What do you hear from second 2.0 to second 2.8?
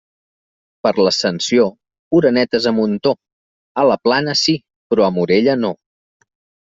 orenetes a